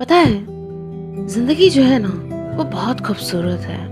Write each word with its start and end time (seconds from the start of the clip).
पता 0.00 0.14
है, 0.14 0.46
ज़िंदगी 1.26 1.70
जो 1.70 1.82
है 1.82 1.98
ना, 1.98 2.08
वो 2.56 2.64
बहुत 2.64 3.00
खूबसूरत 3.00 3.60
है। 3.60 3.88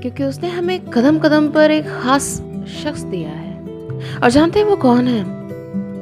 क्योंकि 0.00 0.24
उसने 0.24 0.48
हमें 0.48 0.80
कदम 0.80 1.18
कदम 1.18 1.48
पर 1.48 1.70
एक 1.70 1.84
खास 1.84 2.42
शख्स 2.82 3.00
दिया 3.00 3.30
है। 3.30 3.64
और 4.22 4.30
जानते 4.30 4.58
हैं 4.58 4.66
वो 4.66 4.76
कौन 4.76 5.08
है? 5.08 5.22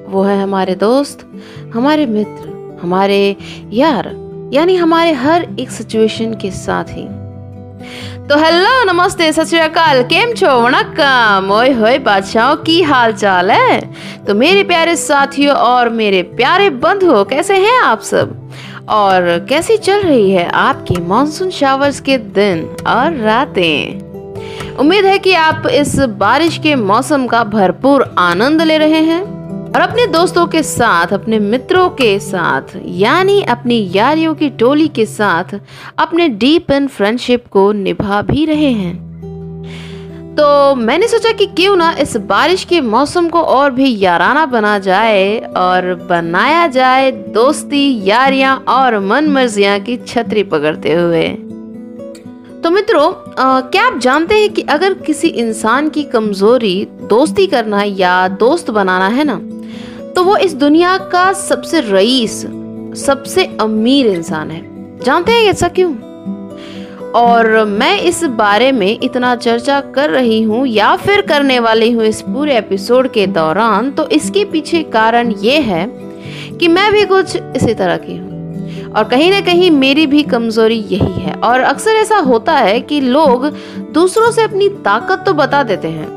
वो 0.09 0.22
है 0.22 0.43
हमारे 0.43 0.74
दोस्त, 0.74 1.32
हमारे 1.74 2.06
मित्र, 2.06 2.79
हमारे 2.82 3.37
यार, 3.72 4.06
यानी 4.53 4.76
हमारे 4.76 5.12
हर 5.12 5.46
एक 5.58 5.70
सिचुएशन 5.70 6.34
के 6.34 6.50
साथ 6.50 6.84
ही। 6.88 7.04
तो 8.28 8.38
हेलो 8.38 8.92
नमस्ते, 8.92 9.32
सत 9.32 9.50
केम 9.54 10.34
छो? 10.34 10.46
वणक्कम। 10.46 11.50
ओए 11.52 11.72
होए, 11.72 11.98
बादशाहों, 11.98 12.56
की 12.56 12.82
हाल 12.82 13.12
चाल 13.12 13.50
है? 13.50 13.94
तो 14.26 14.34
मेरे 14.34 14.64
प्यारे 14.64 14.96
साथियों 14.96 15.56
और 15.56 15.88
मेरे 15.88 16.23
प्यारे 16.23 16.70
बंधुओं, 16.70 17.24
कैसे 17.24 17.56
हैं 17.56 17.80
आप 17.80 18.00
सब? 18.00 18.48
और 18.91 19.46
कैसी 19.48 19.77
चल 19.77 20.02
रही 20.02 20.30
है 20.30 20.48
आपकी 20.48 20.96
मानसून 20.96 21.51
शावर्स 21.51 22.01
के 22.01 22.19
दिन 22.19 22.77
और 22.87 23.15
रातें? 23.15 24.09
उम्मीद 24.77 25.05
है 25.05 25.19
कि 25.19 25.33
आप 25.33 25.66
इस 25.66 25.98
बारिश 25.98 26.59
के 26.59 26.74
मौसम 26.74 27.27
का 27.27 27.45
भरपूर 27.45 28.15
आनंद 28.19 28.62
ले 28.62 28.79
रहे 28.79 29.01
हैं 29.01 29.23
और 29.73 29.80
अपने 29.80 30.06
दोस्तों 30.06 30.46
के 30.46 30.62
साथ, 30.62 31.06
अपने 31.06 31.38
मित्रों 31.38 31.88
के 31.88 32.19
साथ, 32.19 32.62
यानी 32.84 33.43
अपनी 33.43 33.91
यारियों 33.95 34.34
की 34.34 34.51
टोली 34.51 34.88
के 34.88 35.07
साथ, 35.07 35.60
अपने 35.98 36.29
डीप 36.29 36.70
एंड 36.70 36.88
फ्रेंडशिप 36.88 37.46
को 37.46 37.73
निभा 37.73 38.23
भी 38.23 38.45
रहे 38.45 38.73
हैं। 38.73 39.08
तो 40.38 40.74
मैंने 40.74 41.06
सोचा 41.09 41.30
कि 41.33 41.47
क्यों 41.47 41.74
ना 41.77 41.91
इस 41.92 42.16
बारिश 42.16 42.65
के 42.65 42.80
मौसम 42.80 43.29
को 43.29 43.41
और 43.42 43.70
भी 43.70 43.98
याराना 43.98 44.45
बना 44.46 44.79
जाए 44.79 45.38
और 45.56 45.95
बनाया 46.10 46.66
जाए 46.66 47.10
दोस्ती, 47.10 48.09
यारियाँ 48.09 48.56
और 48.69 48.98
मन 49.01 49.29
मर्जियाँ 49.29 49.79
की 49.80 49.96
छतरी 49.96 50.43
पकड़ते 50.45 50.93
हुए। 50.93 51.27
तो 52.63 52.71
मित्रों 52.71 53.10
क्या 53.71 53.87
आप 53.87 53.98
जानते 53.98 54.35
हैं 54.35 54.52
कि 54.52 54.63
अगर 54.63 54.95
किसी 54.95 55.29
इंसान 55.29 55.88
की 55.88 56.02
कमज़ोरी 56.04 56.85
दोस्ती 57.10 57.46
करना 57.46 57.82
या 57.82 58.16
दोस्त 58.29 58.70
बनाना 58.70 59.09
है 59.09 59.24
ना 59.24 59.41
तो 60.15 60.24
वो 60.24 60.37
इस 60.37 60.54
दुनिया 60.54 60.96
का 61.13 61.32
सबसे 61.32 61.80
रईस, 61.80 62.41
सबसे 63.07 63.45
अमीर 63.60 64.06
इंसान 64.06 64.50
है। 64.50 64.62
जानते 65.00 65.32
हैं 65.32 65.44
ऐसा 65.44 65.68
क्यों? 65.68 65.94
और 67.14 67.64
मैं 67.64 68.00
इस 68.00 68.24
बारे 68.24 68.72
में 68.72 68.98
इतना 69.02 69.34
चर्चा 69.36 69.80
कर 69.94 70.10
रही 70.10 70.42
हूँ 70.42 70.66
या 70.66 70.96
फिर 70.96 71.20
करने 71.20 71.58
वाली 71.58 71.90
हूँ 71.92 72.04
इस 72.04 72.20
पूरे 72.22 72.56
एपिसोड 72.58 73.08
के 73.12 73.26
दौरान 73.26 73.90
तो 73.90 74.08
इसके 74.08 74.44
पीछे 74.44 74.82
कारण 74.82 75.30
ये 75.30 75.58
है 75.60 75.86
कि 76.58 76.68
मैं 76.68 76.92
भी 76.92 77.04
कुछ 77.04 77.36
इसी 77.36 77.74
तरह 77.74 77.96
की 77.96 78.16
हूँ। 78.16 78.26
और 78.88 79.04
कहीं 79.04 79.30
ना 79.30 79.40
कहीं 79.40 79.70
मेरी 79.70 80.06
भी 80.06 80.22
कमज़ोरी 80.22 80.74
यही 80.74 81.12
है। 81.12 81.34
और 81.34 81.60
अक्सर 81.60 81.90
ऐसा 81.90 82.16
होता 82.16 82.52
है 82.52 82.80
कि 82.80 83.00
लोग 83.00 83.46
दूसरों 83.92 84.30
से 84.30 84.42
अपनी 84.42 84.68
ताकत 84.68 85.22
तो 85.26 85.32
बता 85.32 85.62
देते 85.62 85.88
हैं, 85.88 86.08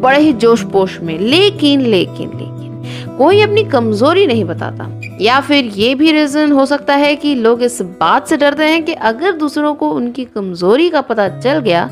बड़े 0.00 0.20
ही 0.20 0.32
जोश 0.32 0.62
पोश 0.62 0.98
में, 1.00 1.18
लेकिन 1.18 1.80
लेकिन 1.80 2.30
लेकिन, 2.30 3.16
कोई 3.18 3.40
अपनी 3.42 3.64
कमज़ोरी 3.64 4.26
नहीं 4.26 4.44
बताता। 4.44 4.84
या 5.24 5.40
फिर 5.40 5.64
ये 5.64 5.94
भी 5.94 6.12
रीजन 6.12 6.52
हो 6.52 6.66
सकता 6.66 6.94
है 6.94 7.16
कि 7.16 7.34
लोग 7.34 7.62
इस 7.62 7.82
बात 7.82 8.26
से 8.28 8.36
डरते 8.36 8.64
हैं 8.64 8.84
कि 8.84 8.92
अगर 8.92 9.32
दूसरों 9.32 9.74
को 9.74 9.90
उनकी 9.90 10.24
कमज़ोरी 10.24 10.90
का 10.90 11.00
पता 11.00 11.28
चल 11.40 11.58
गया 11.58 11.90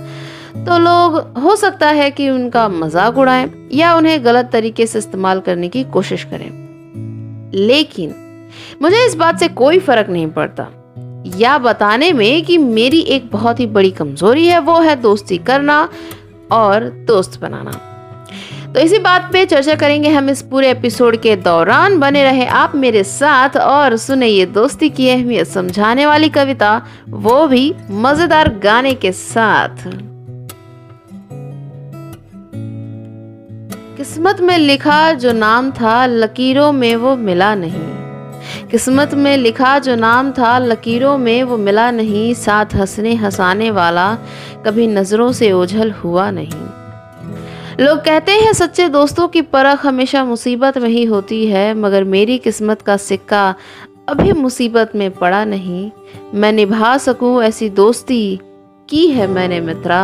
तो 0.57 0.79
लोग, 0.79 1.39
हो 1.43 1.57
सकता 1.57 1.89
है 1.89 2.11
कि 2.11 2.31
उनका 2.31 2.69
मज़ाक 2.69 3.19
उड़ाएँ 3.19 3.69
या 3.73 3.95
उन्हें 3.95 4.25
गलत 4.25 4.51
तरीके 4.53 4.87
से 4.87 4.99
इस्तेमाल 4.99 5.41
करने 5.41 5.69
की 5.69 5.85
कोशिश 5.85 6.25
करें। 6.25 7.51
लेकिन, 7.55 8.15
मुझे 8.83 9.07
इस 9.07 9.15
बात 9.15 9.41
से 9.41 9.49
कोई 9.49 9.79
फ़र्क 9.79 10.11
नहीं 10.11 10.27
पड़ता। 10.27 10.67
या 11.37 11.59
बताने 11.59 12.13
में 12.13 12.45
कि 12.45 12.59
मेरी 12.59 13.01
एक 13.01 13.31
बहुत 13.31 13.61
ही 13.61 13.67
बड़ी 13.67 13.91
कमज़ोरी 13.91 14.47
है, 14.47 14.59
वो 14.59 14.81
है 14.81 14.97
दोस्ती 14.97 15.39
करना 15.39 15.89
और 16.53 16.85
दोस्त 16.85 17.41
बनाना। 17.41 17.92
तो 18.75 18.81
इसी 18.81 18.99
बात 18.99 19.29
पे 19.33 19.45
चर्चा 19.47 19.75
करेंगे 19.75 20.09
हम 20.09 20.31
इस 20.31 20.43
पूरे 20.43 20.71
एपिसोड 20.71 21.17
के 21.17 21.37
दौरान। 21.37 21.99
बने 21.99 22.23
रहे 22.23 22.47
आप 22.47 22.75
मेरे 22.75 23.05
साथ 23.05 23.57
और 23.57 23.97
सुने 23.97 24.27
ये 24.27 24.47
दोस्ती 24.47 24.89
की 24.91 25.09
अहमियत 25.11 25.47
समझाने 25.47 26.07
वाली 26.07 26.29
कविता, 26.29 26.83
वो 27.09 27.47
भी 27.47 27.75
मज़ेदार 27.91 28.49
गाने 28.59 28.95
के 28.95 29.13
साथ। 29.13 29.85
किस्मत 33.97 34.41
में 34.41 34.59
लिखा 34.59 35.13
जो 35.13 35.33
नाम 35.33 35.71
था, 35.71 36.07
लकीरों 36.07 36.73
में 36.73 36.97
वो 36.97 37.17
मिला 37.17 37.55
नहीं। 37.55 38.69
किस्मत 38.69 39.15
में 39.15 39.37
लिखा 39.37 39.79
जो 39.79 39.97
नाम 39.97 40.33
था, 40.33 40.59
लकीरों 40.59 41.19
में 41.19 41.43
वो 41.43 41.57
मिला 41.57 41.91
नहीं। 41.91 42.35
साथ 42.35 42.75
हंसने 42.75 43.15
हंसाने 43.15 43.71
वाला 43.71 44.15
कभी 44.67 44.87
नज़रों 44.87 45.33
से 45.33 45.53
ओझल 45.53 45.91
हुआ 45.91 46.31
नहीं। 46.31 46.82
लोग 47.81 47.99
कहते 47.99 48.33
हैं, 48.33 48.53
सच्चे 48.53 48.89
दोस्तों 48.89 49.27
की 49.29 49.41
परख 49.43 49.85
हमेशा 49.87 50.25
मुसीबत 50.25 50.79
में 50.79 50.89
ही 50.89 51.05
होती 51.05 51.45
है, 51.47 51.73
मगर 51.75 52.05
मेरी 52.07 52.39
किस्मत 52.39 52.83
का 52.83 52.97
सिक्का 52.99 53.55
अभी 54.09 54.33
मुसीबत 54.33 54.93
में 54.95 55.11
पड़ा 55.11 55.45
नहीं। 55.45 55.91
मैं 56.35 56.53
निभा 56.53 56.97
सकूँ 56.99 57.43
ऐसी 57.43 57.69
दोस्ती 57.71 58.39
की 58.89 59.07
है 59.09 59.27
मैंने 59.27 59.61
मित्रा, 59.61 60.03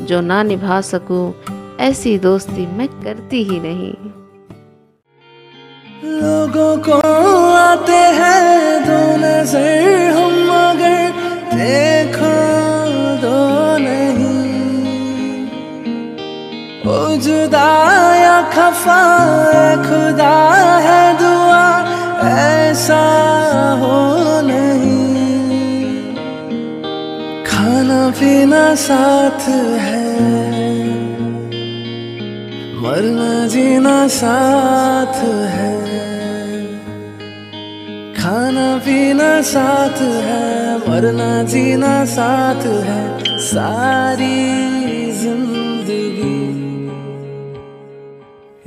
जो 0.00 0.20
ना 0.20 0.42
निभा 0.42 0.80
सकूँ 0.82 1.34
ऐसी 1.80 2.18
दोस्ती 2.18 2.66
मैं 2.68 2.88
करती 3.00 3.42
ही 3.44 3.60
नहीं। 3.60 3.92
लोगों 6.12 6.76
को 6.78 7.00
आते 7.52 8.00
हैं 8.16 8.82
दो 8.86 9.00
नज़र 9.16 10.10
हम 10.12 10.32
मगर 10.44 11.10
देखो 11.54 12.41
जुदा 17.22 17.68
या 18.16 18.36
खफा 18.50 19.00
खुदा 19.82 20.36
है 20.84 21.02
दुआ, 21.18 21.66
ऐसा 22.30 23.02
हो 23.80 23.98
नहीं। 24.40 25.00
खाना 27.46 28.00
पीना 28.10 28.64
साथ 28.74 29.48
है, 29.84 30.02
मरना 32.82 33.46
जीना 33.48 33.96
साथ 34.08 35.22
है। 35.54 35.72
खाना 38.14 38.68
पीना 38.78 39.30
साथ 39.42 40.02
है, 40.26 40.76
मरना 40.88 41.32
जीना 41.44 42.04
साथ 42.08 42.66
है, 42.88 43.02
सारी 43.46 44.71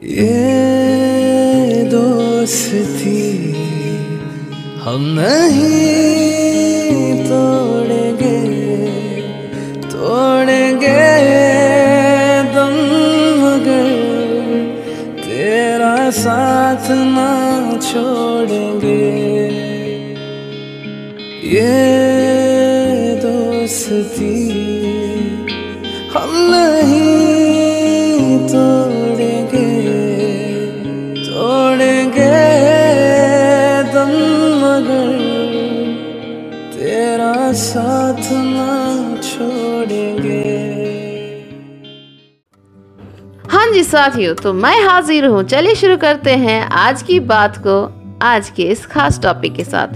ये 0.05 1.83
दोस्ती 1.89 3.21
हम 4.81 5.05
नहीं 5.17 6.03
तोड़ेंगे 7.23 8.37
तोड़ेंगे 9.89 11.01
दम 12.53 12.75
मगर 13.41 13.89
तेरा 15.23 15.97
साथ 16.19 16.91
ना 17.15 17.31
छोड़ेंगे। 17.79 19.01
ये 21.55 21.73
दोस्ती 23.25 24.37
हम 26.13 26.31
नहीं 26.53 27.44
जी 43.75 43.83
साथियों 43.83 44.33
तो 44.35 44.51
मैं 44.53 44.83
हाजिर 44.83 45.25
हूँ। 45.25 45.41
चलिए 45.43 45.75
शुरू 45.75 45.95
करते 45.97 46.31
हैं 46.31 46.61
आज 46.63 47.01
की 47.01 47.19
बात 47.19 47.57
को, 47.57 47.73
आज 48.21 48.49
के 48.49 48.63
इस 48.63 48.85
खास 48.85 49.19
टॉपिक 49.21 49.55
के 49.55 49.63
साथ। 49.63 49.87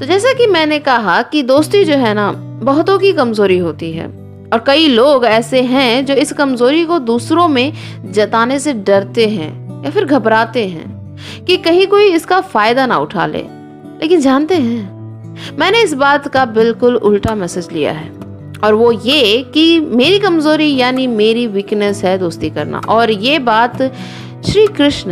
तो 0.00 0.06
जैसा 0.06 0.32
कि 0.32 0.46
मैंने 0.46 0.78
कहा 0.78 1.20
कि 1.22 1.42
दोस्ती 1.42 1.84
जो 1.84 1.94
है 1.94 2.14
ना, 2.14 2.32
बहुतों 2.32 2.98
की 2.98 3.12
कमज़ोरी 3.12 3.58
होती 3.58 3.92
है। 3.92 4.06
और 4.52 4.64
कई 4.66 4.88
लोग 4.88 5.24
ऐसे 5.24 5.62
हैं 5.62 6.04
जो 6.06 6.14
इस 6.14 6.32
कमज़ोरी 6.32 6.84
को 6.84 6.98
दूसरों 6.98 7.48
में 7.48 7.72
जताने 8.04 8.58
से 8.58 8.72
डरते 8.72 9.26
हैं 9.26 9.84
या 9.84 9.90
फिर 9.90 10.04
घबराते 10.04 10.66
हैं 10.66 11.44
कि 11.46 11.56
कहीं 11.56 11.86
कोई 11.86 12.12
इसका 12.12 12.40
फ़ायदा 12.40 12.86
ना 12.86 12.98
उठा 12.98 13.26
ले। 13.26 13.42
लेकिन 14.02 14.20
जानते 14.20 14.54
हैं, 14.54 15.56
मैंने 15.58 15.82
इस 15.82 15.94
बात 15.94 16.28
का 16.28 16.44
बिल्कुल 16.44 16.96
उल्टा 16.96 17.34
मैसेज 17.34 17.68
लिया 17.72 17.92
है। 17.92 18.19
और 18.64 18.74
वो 18.74 18.92
ये 18.92 19.42
कि 19.54 19.80
मेरी 19.80 20.18
कमज़ोरी 20.18 20.76
यानी 20.76 21.06
मेरी 21.06 21.46
वीकनेस 21.46 22.04
है 22.04 22.18
दोस्ती 22.18 22.50
करना। 22.50 22.80
और 22.88 23.10
ये 23.10 23.38
बात 23.38 23.82
श्री 24.46 24.66
कृष्ण 24.66 25.10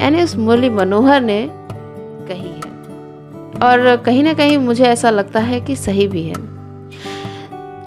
यानी 0.00 0.22
उस 0.22 0.36
मुरली 0.36 0.70
मनोहर 0.70 1.20
ने 1.20 1.48
कही 2.28 2.48
है। 2.48 2.66
और 3.62 3.96
कहीं 3.96 4.22
ना 4.22 4.32
कहीं 4.32 4.58
मुझे 4.58 4.84
ऐसा 4.84 5.10
लगता 5.10 5.40
है 5.40 5.60
कि 5.60 5.76
सही 5.76 6.08
भी 6.08 6.22
है। 6.22 6.34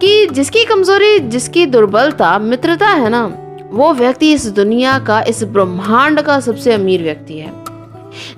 कि 0.02 0.28
जिसकी 0.28 0.66
कमज़ोरी, 0.66 1.20
जिसकी 1.20 1.66
दुर्बलता, 1.66 2.40
मित्रता 2.40 2.88
है 2.88 3.10
ना, 3.10 3.38
वो 3.72 3.94
व्यक्ति 3.94 4.34
इस 4.34 4.48
दुनिया 4.48 5.00
का, 5.00 5.22
इस 5.22 5.44
ब्रह्मांड 5.44 6.22
का 6.22 6.40
सबसे 6.40 6.74
अमीर 6.74 7.04
व्यक्ति 7.04 7.38
है। 7.38 7.69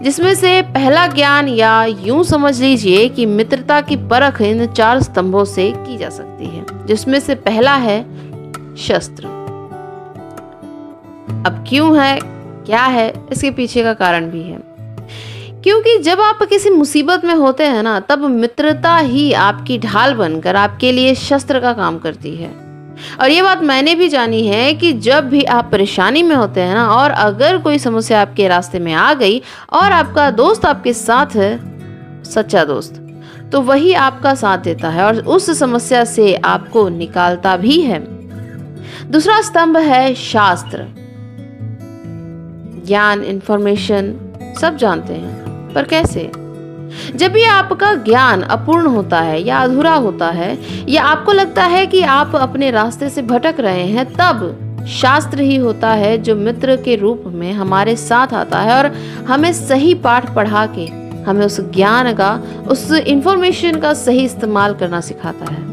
जिसमें 0.01 0.35
से 0.35 0.61
पहला 0.61 1.07
ज्ञान 1.07 1.47
या 1.47 1.85
यूँ 1.85 2.23
समझ 2.23 2.61
लीजिए 2.61 3.09
कि 3.09 3.25
मित्रता 3.25 3.81
की 3.81 3.95
परख 3.95 4.41
इन 4.41 4.65
चार 4.65 5.01
स्तंभों 5.01 5.45
से 5.45 5.73
की 5.77 5.97
जा 5.97 6.09
सकती 6.09 6.45
है, 6.45 6.85
जिसमें 6.85 7.19
से 7.19 7.35
पहला 7.35 7.75
है 7.75 8.03
शस्त्र। 8.75 9.25
अब 11.47 11.65
क्यों 11.69 12.01
है, 12.01 12.19
क्या 12.65 12.83
है, 12.83 13.13
इसके 13.31 13.51
पीछे 13.51 13.83
का 13.83 13.93
कारण 13.93 14.25
भी 14.25 14.43
है। 14.43 14.71
क्योंकि 15.63 15.97
जब 15.99 16.21
आप 16.21 16.43
किसी 16.43 16.69
मुसीबत 16.69 17.25
में 17.25 17.35
होते 17.35 17.63
हैं 17.63 17.83
ना, 17.83 17.99
तब 17.99 18.19
मित्रता 18.19 18.97
ही 18.97 19.33
आपकी 19.33 19.77
ढाल 19.77 20.13
बनकर 20.13 20.55
आपके 20.55 20.91
लिए 20.91 21.15
शस्त्र 21.15 21.59
का 21.59 21.73
काम 21.73 21.99
करती 21.99 22.35
है। 22.35 22.60
और 23.21 23.29
ये 23.29 23.41
बात 23.41 23.61
मैंने 23.61 23.95
भी 23.95 24.07
जानी 24.09 24.45
है 24.47 24.73
कि 24.73 24.93
जब 24.93 25.29
भी 25.29 25.43
आप 25.43 25.69
परेशानी 25.71 26.23
में 26.23 26.35
होते 26.35 26.61
हैं 26.61 26.73
ना, 26.75 26.87
और 26.87 27.11
अगर 27.11 27.57
कोई 27.57 27.77
समस्या 27.79 28.21
आपके 28.21 28.47
रास्ते 28.47 28.79
में 28.79 28.93
आ 28.93 29.13
गई 29.13 29.41
और 29.73 29.91
आपका 29.91 30.29
दोस्त 30.31 30.65
आपके 30.65 30.93
साथ 30.93 31.35
है, 31.35 32.23
सच्चा 32.23 32.63
दोस्त 32.63 32.97
तो 33.51 33.61
वही 33.61 33.93
आपका 33.93 34.33
साथ 34.35 34.57
देता 34.57 34.89
है 34.89 35.03
और 35.03 35.19
उस 35.27 35.59
समस्या 35.59 36.03
से 36.05 36.33
आपको 36.35 36.87
निकालता 36.89 37.57
भी 37.57 37.79
है। 37.81 37.99
दूसरा 39.11 39.41
स्तंभ 39.41 39.77
है 39.77 40.13
शास्त्र। 40.15 40.85
ज्ञान 42.87 43.23
इंफॉर्मेशन 43.23 44.13
सब 44.61 44.77
जानते 44.77 45.13
हैं, 45.13 45.73
पर 45.73 45.83
कैसे? 45.83 46.31
जब 47.15 47.31
भी 47.31 47.43
आपका 47.43 47.93
ज्ञान 47.95 48.41
अपूर्ण 48.41 48.87
होता 48.87 49.19
है 49.19 49.41
या 49.41 49.57
अधूरा 49.57 49.93
होता 49.93 50.27
है 50.27 50.57
या 50.89 51.03
आपको 51.03 51.31
लगता 51.31 51.63
है 51.63 51.85
कि 51.87 52.01
आप 52.01 52.35
अपने 52.35 52.71
रास्ते 52.71 53.09
से 53.09 53.21
भटक 53.21 53.59
रहे 53.59 53.85
हैं, 53.87 54.05
तब 54.13 54.85
शास्त्र 54.89 55.41
ही 55.41 55.55
होता 55.55 55.89
है 55.89 56.17
जो 56.17 56.35
मित्र 56.35 56.75
के 56.75 56.95
रूप 56.95 57.23
में 57.27 57.51
हमारे 57.53 57.95
साथ 57.95 58.33
आता 58.33 58.59
है 58.59 58.77
और 58.77 58.91
हमें 59.27 59.51
सही 59.53 59.93
पाठ 59.95 60.33
पढ़ा 60.35 60.65
के 60.65 60.85
हमें 61.23 61.45
उस 61.45 61.59
ज्ञान 61.71 62.13
का, 62.13 62.31
उस 62.67 62.91
इंफॉर्मेशन 62.91 63.79
का 63.79 63.93
सही 63.93 64.23
इस्तेमाल 64.25 64.73
करना 64.73 65.01
सिखाता 65.01 65.53
है। 65.53 65.70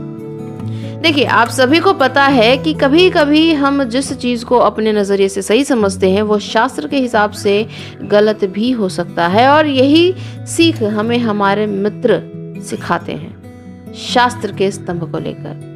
देखिए, 0.98 1.24
आप 1.24 1.48
सभी 1.48 1.78
को 1.80 1.92
पता 1.92 2.24
है 2.24 2.56
कि 2.58 2.72
कभी 2.74 3.08
कभी 3.10 3.52
हम 3.52 3.82
जिस 3.84 4.12
चीज़ 4.12 4.44
को 4.44 4.58
अपने 4.58 4.92
नज़रिए 4.92 5.28
से 5.28 5.42
सही 5.42 5.64
समझते 5.64 6.10
हैं, 6.10 6.22
वो 6.22 6.38
शास्त्र 6.38 6.88
के 6.88 6.96
हिसाब 6.96 7.30
से 7.30 7.66
गलत 8.02 8.44
भी 8.44 8.70
हो 8.70 8.88
सकता 8.88 9.26
है 9.28 9.48
और 9.48 9.66
यही 9.66 10.14
सीख 10.46 10.82
हमें 10.82 11.18
हमारे 11.18 11.66
मित्र 11.66 12.20
सिखाते 12.66 13.12
हैं, 13.12 13.92
शास्त्र 13.94 14.52
के 14.52 14.70
स्तंभ 14.70 15.10
को 15.12 15.18
लेकर। 15.18 15.66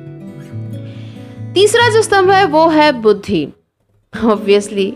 तीसरा 1.55 1.89
जो 1.91 2.03
स्तंभ 2.03 2.31
है, 2.31 2.45
वो 2.45 2.69
है 2.69 2.93
बुद्धि। 2.93 3.47
ऑब्वियसली 4.15 4.93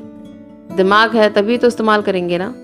दिमाग 0.76 1.16
है, 1.16 1.28
तभी 1.30 1.58
तो 1.58 1.68
इस्तेमाल 1.68 2.02
करेंगे 2.02 2.38
ना। 2.38 2.54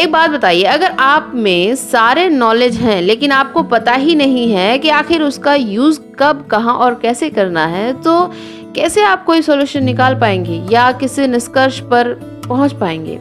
एक 0.00 0.10
बात 0.12 0.30
बताइए, 0.30 0.62
अगर 0.62 0.90
आप 0.90 1.30
में 1.34 1.74
सारे 1.76 2.28
नॉलेज 2.28 2.76
हैं, 2.76 3.00
लेकिन 3.02 3.32
आपको 3.32 3.62
पता 3.62 3.92
ही 3.92 4.14
नहीं 4.14 4.50
है 4.52 4.78
कि 4.78 4.88
आखिर 4.90 5.22
उसका 5.22 5.54
यूज़ 5.54 6.00
कब, 6.18 6.44
कहाँ 6.50 6.74
और 6.74 6.94
कैसे 6.94 7.28
करना 7.30 7.66
है 7.66 7.92
तो 8.02 8.26
कैसे 8.74 9.02
आप 9.02 9.24
कोई 9.24 9.42
सोल्यूशन 9.42 9.84
निकाल 9.84 10.18
पाएँगे 10.20 10.60
या 10.72 10.90
किसी 10.92 11.26
निष्कर्ष 11.26 11.80
पर 11.80 12.12
पहुँच 12.48 12.72
पाएँगे? 12.72 13.16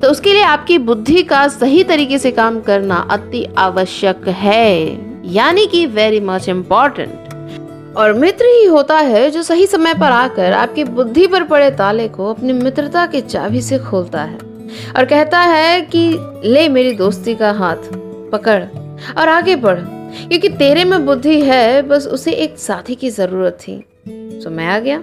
तो 0.00 0.10
उसके 0.10 0.32
लिए 0.32 0.42
आपकी 0.42 0.78
बुद्धि 0.80 1.22
का 1.22 1.46
सही 1.48 1.84
तरीके 1.84 2.18
से 2.18 2.30
काम 2.30 2.60
करना 2.60 3.06
अति 3.10 3.44
आवश्यक 3.58 4.28
है, 4.28 4.74
यानी 5.32 5.66
कि 5.66 5.86
वेरी 5.86 6.20
मच 6.20 6.48
इंपॉर्टेंट 6.48 7.96
और 7.96 8.12
मित्र 8.12 8.44
ही 8.46 8.64
होता 8.64 8.98
है 8.98 9.30
जो 9.30 9.42
सही 9.42 9.66
समय 9.66 9.94
पर 9.94 10.12
आकर 10.12 10.52
आपकी 10.52 10.84
बुद्धि 10.84 11.26
पर 11.26 11.44
पड़े 11.44 11.70
ताले 11.70 12.08
को 12.08 12.34
अपनी 12.34 12.52
मित्रता 12.52 13.06
के 13.06 13.20
चाबी 13.20 13.60
से 13.62 13.78
खोलता 13.80 14.22
है। 14.22 14.49
और 14.96 15.04
कहता 15.04 15.38
है 15.40 15.80
कि 15.86 16.08
ले 16.44 16.68
मेरी 16.68 16.92
दोस्ती 16.94 17.34
का 17.34 17.50
हाथ 17.52 17.88
पकड़ 18.32 18.62
और 19.18 19.28
आगे 19.28 19.56
बढ़, 19.56 19.78
क्योंकि 20.28 20.48
तेरे 20.48 20.84
में 20.84 21.04
बुद्धि 21.06 21.40
है, 21.40 21.82
बस 21.82 22.06
उसे 22.06 22.32
एक 22.34 22.58
साथी 22.58 22.94
की 22.94 23.10
ज़रूरत 23.10 23.58
थी। 23.60 23.76
तो 24.40 24.50
मैं 24.50 24.66
आ 24.66 24.78
गया। 24.78 25.02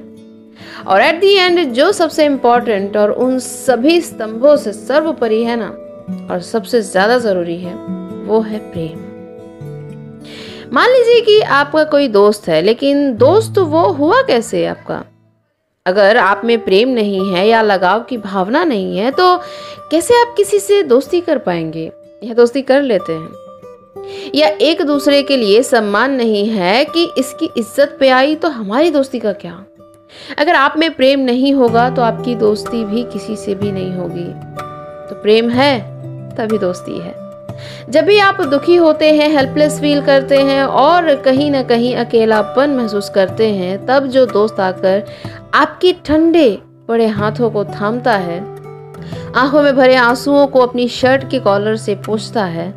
और 0.88 1.02
एट 1.02 1.20
दी 1.22 1.34
एंड 1.36 1.60
जो 1.74 1.92
सबसे 1.92 2.26
इंपॉर्टेंट 2.26 2.98
और 2.98 3.12
उन 3.12 3.38
सभी 3.40 4.00
स्तंभों 4.02 4.56
से 4.56 4.74
सर्वोपरि 4.74 5.44
है 5.44 5.56
ना, 5.56 5.68
और 6.32 6.42
सबसे 6.44 6.82
ज़्यादा 6.84 7.18
ज़रूरी 7.18 7.58
है, 7.58 7.74
वो 8.26 8.42
है 8.42 8.60
प्रेम। 8.72 9.06
मान 10.74 10.90
लीजिए 10.90 11.22
कि 11.22 11.40
आपका 11.42 11.84
कोई 11.84 12.08
दोस्त 12.08 12.48
है, 12.48 12.62
लेकिन 12.62 13.16
दोस्त 13.18 13.58
वो 13.60 13.88
हुआ 13.92 14.22
कैसे 14.22 14.66
आपका? 14.66 15.04
अगर 15.88 16.18
आप 16.18 16.42
में 16.46 16.58
प्रेम 16.66 16.90
नहीं 16.90 17.34
है 17.34 17.48
या 17.48 17.62
लगाव 17.62 18.00
की 18.00 18.18
भावना 18.18 18.64
नहीं 18.64 18.98
है 18.98 19.12
तो 19.12 19.36
कैसे 19.92 20.22
आप 20.22 20.34
किसी 20.38 20.60
से 20.60 20.82
दोस्ती 20.84 21.22
कर 21.22 21.38
पाएँगे? 21.38 21.92
या 22.24 22.34
दोस्ती 22.34 22.62
कर 22.62 22.82
लेते 22.82 23.14
हैं? 23.14 23.30
या 24.36 24.48
एक 24.62 24.82
दूसरे 24.82 25.22
के 25.24 25.38
लिए 25.38 25.62
सम्मान 25.64 26.12
नहीं 26.12 26.46
है 26.50 26.86
कि 26.86 27.12
इसकी 27.18 27.50
इज़्ज़त 27.58 27.98
पे 28.00 28.10
आई 28.10 28.36
तो 28.36 28.50
हमारी 28.50 28.92
दोस्ती 28.92 29.20
का 29.20 29.34
क्या? 29.34 29.64
अगर 30.38 30.56
आप 30.56 30.74
में 30.78 30.94
प्रेम 30.94 31.20
नहीं 31.20 31.54
होगा 31.54 31.90
तो 31.90 32.02
आपकी 32.02 32.36
दोस्ती 32.36 32.84
भी 32.86 33.04
किसी 33.04 33.36
से 33.36 33.56
भी 33.56 33.72
नहीं 33.72 33.94
होगी। 33.94 34.28
तो 35.10 35.22
प्रेम 35.22 35.50
है, 35.50 35.80
तभी 36.36 36.58
दोस्ती 36.58 36.98
है। 37.00 37.16
जब 37.90 38.06
भी 38.06 38.18
आप 38.20 38.42
दुखी 38.42 38.76
होते 38.76 39.12
हैं 39.14 39.30
हेल्पलेस 39.30 39.80
फील 39.80 40.02
करते 40.02 40.38
हैं, 40.38 40.64
और 40.64 41.16
कहीं 41.16 41.50
ना 41.52 41.62
कहीं 41.64 41.96
अकेलापन 41.96 42.70
महसूस 42.70 43.10
करते 43.10 43.48
हैं, 43.48 43.86
तब 43.86 44.08
जो 44.08 44.26
दोस्त 44.26 44.60
आकर 44.60 45.06
आपकी 45.58 45.92
ठंडे 46.06 46.50
बड़े 46.88 47.06
हाथों 47.08 47.50
को 47.50 47.64
थामता 47.66 48.14
है, 48.14 48.40
आँखों 49.36 49.62
में 49.64 49.76
भरे 49.76 49.96
आंसुओं 49.96 50.46
को 50.48 50.60
अपनी 50.60 50.88
शर्ट 50.88 51.30
के 51.30 51.40
कॉलर 51.40 51.76
से 51.76 51.96
पूछता 51.96 52.44
है, 52.46 52.70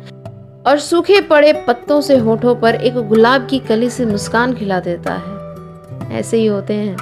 और 0.67 0.79
सूखे 0.79 1.19
पड़े 1.21 1.51
पत्तों 1.67 1.99
से 2.01 2.17
होठों 2.17 2.55
पर 2.55 2.75
एक 2.75 2.97
गुलाब 3.09 3.47
की 3.47 3.59
कली 3.59 3.89
से 3.89 4.05
मुस्कान 4.05 4.53
खिला 4.53 4.79
देता 4.79 5.13
है। 5.13 6.19
ऐसे 6.19 6.37
ही 6.37 6.45
होते 6.45 6.73
हैं, 6.73 6.95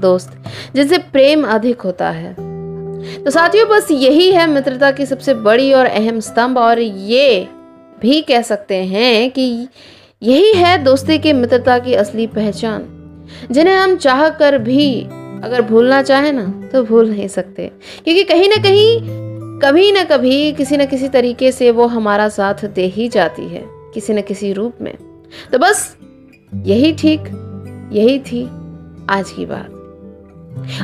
दोस्त, 0.00 0.32
जिनसे 0.74 0.98
प्रेम 0.98 1.46
अधिक 1.46 1.80
होता 1.80 2.10
है। 2.10 2.34
तो 3.24 3.30
साथियों, 3.30 3.68
बस 3.68 3.90
यही 3.90 4.30
है 4.32 4.46
मित्रता 4.46 4.90
की 4.90 5.06
सबसे 5.06 5.34
बड़ी 5.36 5.72
और 5.72 5.86
अहम 5.86 6.20
स्तंभ, 6.20 6.58
और 6.58 6.80
ये 6.80 7.48
भी 8.02 8.20
कह 8.22 8.42
सकते 8.42 8.84
हैं 8.84 9.30
कि 9.30 9.68
यही 10.22 10.52
है 10.52 10.76
दोस्ती 10.78 11.18
की 11.18 11.32
मित्रता 11.32 11.78
की 11.78 11.94
असली 11.94 12.26
पहचान, 12.26 12.96
जिन्हें 13.50 13.74
हम 13.74 13.96
चाह 13.96 14.28
कर 14.28 14.58
भी 14.58 15.06
अगर 15.44 15.62
भूलना 15.62 16.02
चाहे 16.02 16.32
ना 16.32 16.68
तो 16.72 16.82
भूल 16.82 17.10
नहीं 17.10 17.28
सकते। 17.28 17.70
क्योंकि 18.04 18.24
कहीं 18.24 18.48
ना 18.48 18.56
कहीं, 18.56 19.00
कभी 19.60 19.92
ना 19.92 20.04
कभी 20.04 20.52
किसी 20.52 20.76
न 20.76 20.86
किसी 20.86 21.08
तरीके 21.08 21.52
से 21.52 21.70
वो 21.70 21.86
हमारा 21.86 22.28
साथ 22.28 22.64
दे 22.64 22.86
ही 22.86 23.08
जाती 23.08 23.42
है, 23.42 23.64
किसी 23.94 24.12
न 24.12 24.22
किसी 24.22 24.52
रूप 24.52 24.74
में। 24.80 24.94
तो 25.52 25.58
बस, 25.58 25.96
यही 26.54 26.92
ठीक, 26.92 27.20
यही 27.92 28.18
थी 28.18 28.44
आज 29.10 29.30
की 29.30 29.46
बात। 29.46 29.76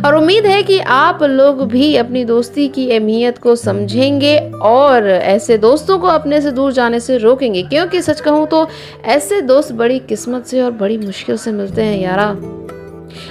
और 0.07 0.15
उम्मीद 0.15 0.47
है 0.47 0.63
कि 0.63 0.79
आप 0.79 1.23
लोग 1.23 1.67
भी 1.69 1.97
अपनी 1.97 2.25
दोस्ती 2.25 2.69
की 2.69 2.91
अहमियत 2.91 3.39
को 3.39 3.57
समझेंगे 3.57 4.39
और 4.63 5.09
ऐसे 5.09 5.59
दोस्तों 5.59 5.99
को 5.99 6.07
अपने 6.07 6.41
से 6.41 6.51
दूर 6.51 6.73
जाने 6.73 7.01
से 7.01 7.17
रोकेंगे। 7.17 7.63
क्योंकि 7.63 8.03
सच 8.03 8.21
कहूँ 8.21 8.47
तो 8.47 8.67
ऐसे 9.05 9.41
दोस्त 9.41 9.73
बड़ी 9.73 9.99
किस्मत 9.99 10.47
से 10.47 10.63
और 10.63 10.71
बड़ी 10.71 10.99
मुश्किल 10.99 11.37
से 11.37 11.53
मिलते 11.53 11.83
हैं, 11.83 12.01
यारा। 12.01 12.29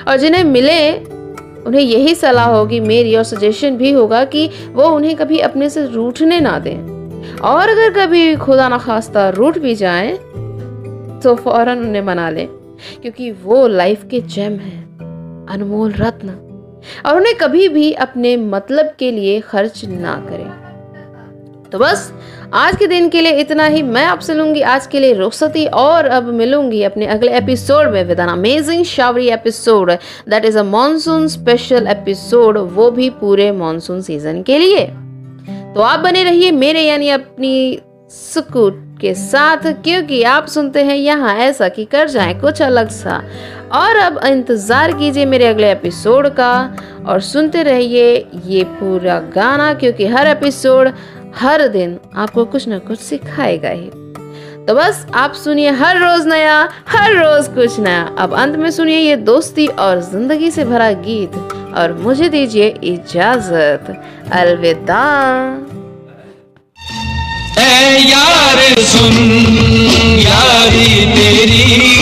और 0.07 0.17
जिन्हें 0.17 0.43
मिले 0.43 1.14
उन्हें 1.65 1.81
यही 1.81 2.15
सलाह 2.15 2.47
होगी, 2.47 2.79
मेरी 2.79 3.15
और 3.15 3.23
सजेशन 3.23 3.77
भी 3.77 3.91
होगा 3.91 4.23
कि 4.25 4.49
वो 4.71 4.89
उन्हें 4.89 5.15
कभी 5.15 5.39
अपने 5.41 5.69
से 5.69 5.85
रूठने 5.87 6.39
ना 6.39 6.57
दें। 6.59 7.39
और 7.41 7.69
अगर 7.69 7.89
कभी 7.95 8.35
खुदा 8.35 8.67
न 8.69 8.77
खास्ता 8.77 9.29
रूठ 9.29 9.57
भी 9.57 9.75
जाए 9.75 10.11
तो 11.23 11.35
फ़ौरन 11.35 11.79
उन्हें 11.79 12.01
मना 12.01 12.29
लें, 12.29 12.47
क्योंकि 13.01 13.31
वो 13.33 13.65
लाइफ 13.67 14.03
के 14.09 14.19
जेम 14.21 14.53
हैं, 14.53 14.83
अनमोल 15.49 15.93
रत्न। 15.93 16.41
और 17.05 17.15
उन्हें 17.15 17.35
कभी 17.35 17.67
भी 17.69 17.91
अपने 18.01 18.35
मतलब 18.37 18.91
के 18.99 19.11
लिए 19.11 19.39
खर्च 19.41 19.81
ना 19.85 20.13
करें। 20.29 21.69
तो 21.71 21.79
बस 21.79 22.11
आज 22.53 22.75
के 22.75 22.87
दिन 22.87 23.07
के 23.09 23.21
लिए 23.21 23.31
इतना 23.31 23.65
ही। 23.65 23.81
मैं 23.83 24.03
आपसे 24.05 24.33
लूँगी 24.33 24.61
आज 24.63 24.85
के 24.87 24.99
लिए 24.99 25.13
रुखसती 25.13 25.65
और 25.75 26.05
अब 26.05 26.27
मिलूँगी 26.33 26.81
अपने 26.83 27.05
अगले 27.05 27.31
एपिसोड 27.37 27.89
में 27.91 28.03
with 28.03 28.19
an 28.19 28.27
amazing 28.27 28.83
showery 28.85 29.29
episode 29.29 29.91
that 30.29 30.45
is 30.45 30.57
a 30.57 30.63
monsoon 30.63 31.27
special 31.27 31.87
episode 31.87 32.57
वो 32.73 32.89
भी 32.91 33.09
पूरे 33.09 33.51
मॉनसून 33.51 34.01
सीज़न 34.01 34.41
के 34.43 34.59
लिए। 34.59 34.85
तो 35.75 35.81
आप 35.81 35.99
बने 35.99 36.23
रहिए 36.23 36.51
मेरे 36.51 36.81
यानी 36.81 37.09
अपनी 37.09 37.79
सुकूट 38.11 38.83
के 39.01 39.13
साथ, 39.13 39.65
क्योंकि 39.83 40.21
आप 40.23 40.47
सुनते 40.47 40.83
हैं 40.83 40.95
यहाँ 40.95 41.35
ऐसा 41.37 41.67
कि 41.69 41.85
कर 41.85 42.07
जाए 42.09 42.33
कुछ 42.33 42.61
अलग 42.61 42.89
सा। 42.89 43.21
और 43.73 43.95
अब 43.95 44.19
इंतज़ार 44.25 44.91
कीजिए 44.91 45.25
मेरे 45.25 45.45
अगले 45.45 45.71
एपिसोड 45.71 46.27
का, 46.29 46.75
और 47.07 47.21
सुनते 47.21 47.63
रहिए 47.63 48.15
ये 48.45 48.63
पूरा 48.63 49.19
गाना, 49.35 49.73
क्योंकि 49.73 50.05
हर 50.05 50.27
एपिसोड 50.27 50.91
हर 51.35 51.67
दिन 51.67 51.97
आपको 52.15 52.45
कुछ 52.45 52.67
ना 52.67 52.77
कुछ 52.79 52.99
सिखाएगा 52.99 53.69
ही। 53.69 53.89
तो 54.65 54.75
बस 54.75 55.05
आप 55.13 55.33
सुनिए 55.33 55.71
हर 55.71 55.97
रोज 55.99 56.27
नया, 56.27 56.57
हर 56.87 57.15
रोज 57.15 57.47
कुछ 57.55 57.79
नया। 57.79 58.01
अब 58.19 58.33
अंत 58.33 58.55
में 58.55 58.69
सुनिए 58.71 58.99
ये 58.99 59.15
दोस्ती 59.15 59.67
और 59.67 60.01
ज़िंदगी 60.01 60.51
से 60.51 60.65
भरा 60.65 60.91
गीत 61.01 61.35
और 61.77 61.93
मुझे 61.93 62.29
दीजिए 62.29 62.67
इजाज़त। 62.83 63.95
अलविदा। 64.33 65.01
यार 68.05 68.59
सुन, 68.83 69.15
यारी 70.19 71.05
तेरी 71.11 71.94